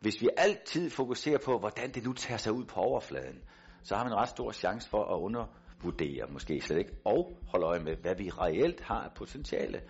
[0.00, 3.38] Hvis vi altid fokuserer på, hvordan det nu tager sig ud på overfladen,
[3.82, 7.66] så har vi en ret stor chance for at undervurdere, måske slet ikke, og holde
[7.66, 9.80] øje med, hvad vi reelt har af potentiale.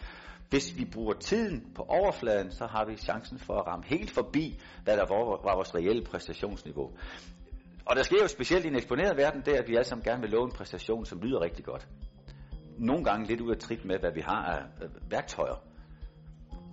[0.49, 4.61] Hvis vi bruger tiden på overfladen, så har vi chancen for at ramme helt forbi,
[4.85, 6.91] hvad der var, var vores reelle præstationsniveau.
[7.85, 10.21] Og der sker jo specielt i en eksponeret verden, det at vi alle sammen gerne
[10.21, 11.89] vil love en præstation, som lyder rigtig godt.
[12.79, 14.63] Nogle gange lidt ud af trit med, hvad vi har af
[15.11, 15.70] værktøjer.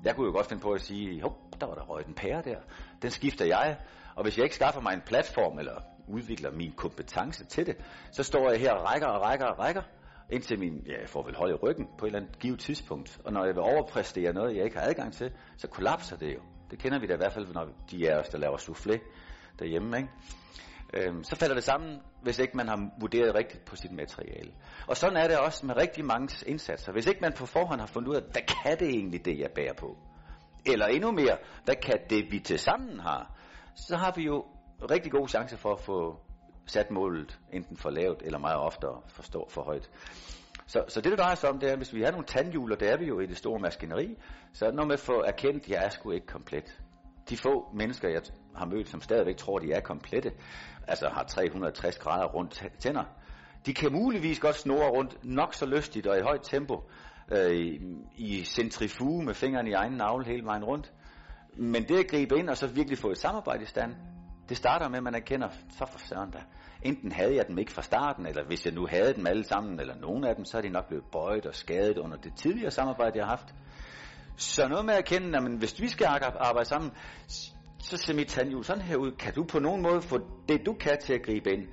[0.04, 2.42] Jeg kunne jo godt finde på at sige, hov, der var der røget en pære
[2.42, 2.58] der.
[3.02, 3.78] Den skifter jeg,
[4.16, 7.78] og hvis jeg ikke skaffer mig en platform, eller udvikler min kompetence til det,
[8.12, 9.82] så står jeg her og rækker og rækker og rækker,
[10.30, 13.20] indtil min, ja, jeg får vel hold i ryggen på et eller andet givet tidspunkt.
[13.26, 16.40] Og når jeg vil overpræstere noget, jeg ikke har adgang til, så kollapser det jo.
[16.72, 19.00] Det kender vi da i hvert fald, når de er os, der laver soufflé
[19.60, 20.10] derhjemme, ikke?
[20.94, 24.52] Øh, så falder det sammen, hvis ikke man har vurderet rigtigt på sit materiale.
[24.88, 26.92] Og sådan er det også med rigtig mange indsatser.
[26.92, 29.50] Hvis ikke man på forhånd har fundet ud af, hvad kan det egentlig det, jeg
[29.56, 29.98] bærer på?
[30.66, 33.38] Eller endnu mere, hvad kan det, vi til sammen har?
[33.76, 34.46] Så har vi jo
[34.92, 36.20] rigtig gode chancer for at få
[36.66, 39.90] sat målet enten for lavt, eller meget oftere for, stå, for højt.
[40.68, 42.80] Så, så det, det drejer sig om, det er, hvis vi har nogle tandhjul, og
[42.80, 44.18] det er vi jo i det store maskineri,
[44.54, 46.82] så er det noget med at få erkendt, at jeg er sgu ikke komplet.
[47.30, 48.22] De få mennesker, jeg
[48.56, 50.32] har mødt, som stadigvæk tror, de er komplette,
[50.88, 53.04] altså har 360 grader rundt tænder,
[53.66, 56.84] de kan muligvis godt snore rundt nok så lystigt og i højt tempo,
[57.32, 57.80] øh,
[58.16, 60.94] i, centrifuge med fingrene i egen navle hele vejen rundt.
[61.58, 63.96] Men det at gribe ind og så virkelig få et samarbejde i stand,
[64.50, 66.40] det starter med, at man erkender, så for søren da.
[66.84, 69.80] Enten havde jeg dem ikke fra starten, eller hvis jeg nu havde dem alle sammen,
[69.80, 72.72] eller nogen af dem, så er de nok blevet bøjet og skadet under det tidligere
[72.72, 73.56] samarbejde, jeg har haft.
[74.38, 76.06] Så noget med at erkende, at hvis vi skal
[76.40, 76.92] arbejde sammen,
[77.80, 79.12] så ser mit tandhjul sådan her ud.
[79.12, 80.20] Kan du på nogen måde få
[80.50, 81.68] det, du kan til at gribe ind?